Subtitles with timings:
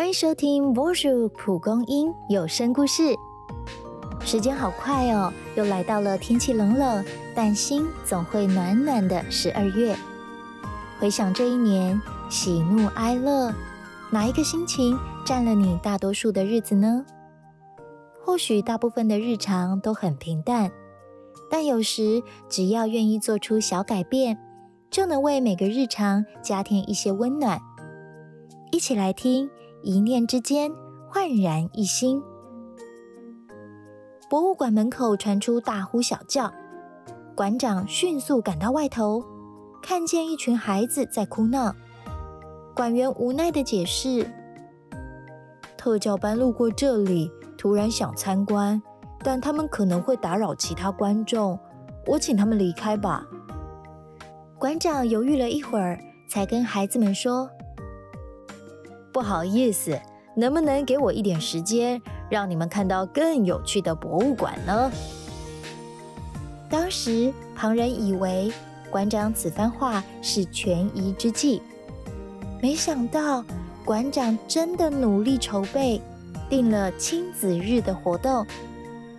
[0.00, 3.02] 欢迎收听《波叔蒲公英有声故事》。
[4.24, 7.04] 时间好快哦，又来到了天气冷冷，
[7.34, 9.94] 但心总会暖暖的十二月。
[10.98, 12.00] 回想这一年，
[12.30, 13.52] 喜怒哀乐，
[14.08, 17.04] 哪一个心情占了你大多数的日子呢？
[18.24, 20.72] 或许大部分的日常都很平淡，
[21.50, 24.38] 但有时只要愿意做出小改变，
[24.90, 27.60] 就能为每个日常加添一些温暖。
[28.72, 29.50] 一起来听。
[29.82, 30.70] 一念之间，
[31.08, 32.22] 焕然一新。
[34.28, 36.52] 博物馆门口传出大呼小叫，
[37.34, 39.24] 馆长迅速赶到外头，
[39.82, 41.74] 看见一群孩子在哭闹。
[42.74, 44.30] 馆员无奈的解释
[45.78, 48.80] ：“特教班路过这里，突然想参观，
[49.24, 51.58] 但他们可能会打扰其他观众，
[52.06, 53.26] 我请他们离开吧。”
[54.60, 57.48] 馆长犹豫了一会儿，才跟孩子们说。
[59.12, 59.98] 不好意思，
[60.34, 64.90] 能不能给我一点时间，让你们看到更有趣的博物馆呢？
[66.68, 68.52] 当时旁人以为
[68.90, 71.60] 馆长此番话是权宜之计，
[72.62, 73.44] 没想到
[73.84, 76.00] 馆长真的努力筹备，
[76.48, 78.46] 定了亲子日的活动，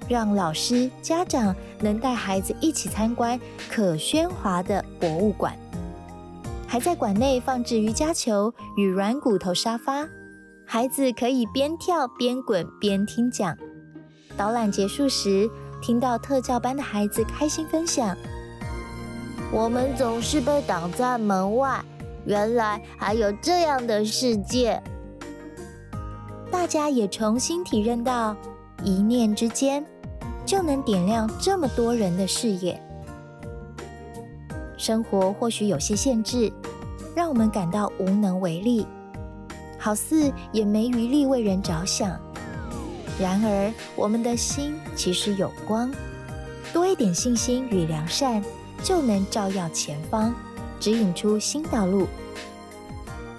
[0.08, 3.38] 让老师、家长能带孩子一起参观
[3.70, 5.58] 可喧哗的博物馆。
[6.72, 10.08] 还在馆内放置瑜伽球与软骨头沙发，
[10.66, 13.58] 孩子可以边跳边滚边听讲。
[14.38, 15.50] 导览结束时，
[15.82, 18.16] 听到特教班的孩子开心分享
[19.52, 21.84] ：“我们总是被挡在门外，
[22.24, 24.82] 原来还有这样的世界。”
[26.50, 28.34] 大家也重新体认到，
[28.82, 29.86] 一念之间
[30.46, 32.82] 就能点亮这么多人的视野。
[34.78, 36.52] 生活或许有些限制，
[37.16, 38.86] 让我们感到无能为力，
[39.78, 42.18] 好似也没余力为人着想。
[43.20, 45.92] 然而，我们的心其实有光，
[46.74, 48.44] 多一点信心与良善，
[48.84, 50.34] 就能照耀前方，
[50.80, 52.08] 指引出新道路。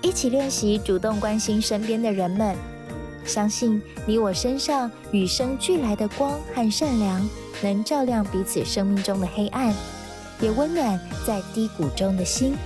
[0.00, 2.56] 一起练习主动关心身边的人们，
[3.24, 7.28] 相信你我身上与生俱来的光和善良，
[7.62, 9.74] 能照亮彼此生命中的黑暗。
[10.40, 12.56] 也温暖在低谷中的心。